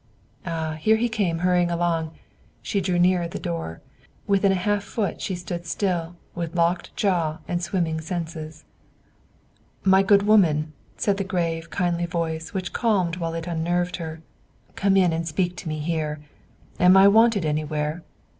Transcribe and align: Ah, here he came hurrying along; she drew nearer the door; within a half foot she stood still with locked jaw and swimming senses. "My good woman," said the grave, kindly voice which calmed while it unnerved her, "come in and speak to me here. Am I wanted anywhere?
Ah, 0.47 0.77
here 0.81 0.95
he 0.97 1.07
came 1.07 1.37
hurrying 1.45 1.69
along; 1.69 2.09
she 2.63 2.81
drew 2.81 2.97
nearer 2.97 3.27
the 3.27 3.37
door; 3.37 3.81
within 4.25 4.51
a 4.51 4.55
half 4.55 4.83
foot 4.83 5.21
she 5.21 5.35
stood 5.35 5.67
still 5.67 6.15
with 6.33 6.55
locked 6.55 6.95
jaw 6.95 7.37
and 7.47 7.61
swimming 7.61 8.01
senses. 8.01 8.65
"My 9.83 10.01
good 10.01 10.23
woman," 10.23 10.73
said 10.97 11.17
the 11.17 11.23
grave, 11.23 11.69
kindly 11.69 12.07
voice 12.07 12.51
which 12.51 12.73
calmed 12.73 13.17
while 13.17 13.35
it 13.35 13.45
unnerved 13.45 13.97
her, 13.97 14.23
"come 14.75 14.97
in 14.97 15.13
and 15.13 15.27
speak 15.27 15.55
to 15.57 15.67
me 15.69 15.77
here. 15.77 16.19
Am 16.79 16.97
I 16.97 17.07
wanted 17.07 17.45
anywhere? 17.45 18.01